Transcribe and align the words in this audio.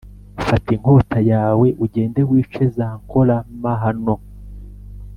fata 0.47 0.69
inkota 0.75 1.17
yawe 1.31 1.67
ugende 1.83 2.19
wice 2.29 2.63
zankora 2.75 3.37
mahano 3.61 4.15